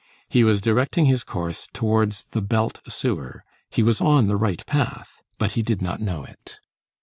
[0.27, 5.21] He was directing his course towards the belt sewer; he was on the right path.
[5.37, 6.59] But he did not know it.